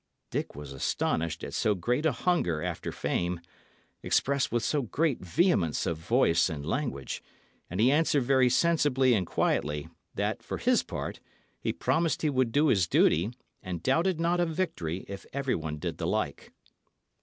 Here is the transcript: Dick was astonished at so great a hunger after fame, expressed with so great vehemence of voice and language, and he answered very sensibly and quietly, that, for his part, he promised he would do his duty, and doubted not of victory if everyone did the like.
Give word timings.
Dick 0.31 0.55
was 0.55 0.73
astonished 0.73 1.43
at 1.43 1.53
so 1.53 1.75
great 1.75 2.07
a 2.07 2.11
hunger 2.11 2.59
after 2.63 2.91
fame, 2.91 3.39
expressed 4.01 4.51
with 4.51 4.63
so 4.63 4.81
great 4.81 5.19
vehemence 5.23 5.85
of 5.85 5.95
voice 5.99 6.49
and 6.49 6.65
language, 6.65 7.21
and 7.69 7.79
he 7.79 7.91
answered 7.91 8.23
very 8.23 8.49
sensibly 8.49 9.13
and 9.13 9.27
quietly, 9.27 9.89
that, 10.15 10.41
for 10.41 10.57
his 10.57 10.81
part, 10.81 11.19
he 11.59 11.71
promised 11.71 12.23
he 12.23 12.31
would 12.31 12.51
do 12.51 12.69
his 12.69 12.87
duty, 12.87 13.31
and 13.61 13.83
doubted 13.83 14.19
not 14.19 14.39
of 14.39 14.49
victory 14.49 15.05
if 15.07 15.27
everyone 15.33 15.77
did 15.77 15.99
the 15.99 16.07
like. 16.07 16.51